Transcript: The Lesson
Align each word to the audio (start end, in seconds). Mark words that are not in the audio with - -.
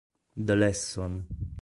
The 0.41 0.55
Lesson 0.55 1.27